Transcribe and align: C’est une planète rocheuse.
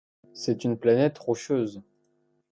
C’est 0.33 0.63
une 0.63 0.79
planète 0.79 1.19
rocheuse. 1.19 1.83